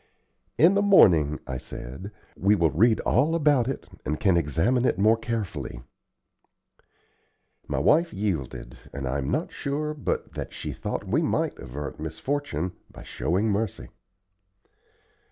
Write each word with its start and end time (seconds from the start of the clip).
"In 0.57 0.73
the 0.73 0.81
morning," 0.81 1.39
I 1.45 1.59
said, 1.59 2.09
"we 2.35 2.55
will 2.55 2.71
read 2.71 2.99
all 3.01 3.35
about 3.35 3.67
it, 3.67 3.87
and 4.03 4.19
can 4.19 4.35
examine 4.35 4.83
it 4.83 4.97
more 4.97 5.15
carefully." 5.15 5.83
My 7.67 7.77
wife 7.77 8.11
yielded, 8.11 8.77
and 8.91 9.07
I 9.07 9.19
am 9.19 9.29
not 9.29 9.51
sure 9.51 9.93
but 9.93 10.33
that 10.33 10.53
she 10.53 10.71
thought 10.73 11.05
we 11.07 11.21
might 11.21 11.59
avert 11.59 11.99
misfortune 11.99 12.71
by 12.91 13.03
showing 13.03 13.51
mercy. 13.51 13.89